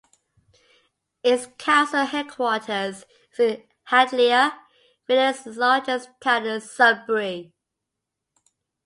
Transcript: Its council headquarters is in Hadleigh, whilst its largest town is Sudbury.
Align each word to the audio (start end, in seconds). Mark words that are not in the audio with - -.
Its 1.21 1.47
council 1.59 2.05
headquarters 2.07 3.05
is 3.33 3.39
in 3.39 3.63
Hadleigh, 3.91 4.51
whilst 5.07 5.45
its 5.45 5.57
largest 5.57 6.09
town 6.19 6.47
is 6.47 6.71
Sudbury. 6.71 7.53